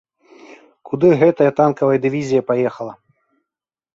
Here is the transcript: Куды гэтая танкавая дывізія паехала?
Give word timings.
Куды 0.89 1.07
гэтая 1.19 1.51
танкавая 1.59 1.99
дывізія 2.05 2.41
паехала? 2.49 2.93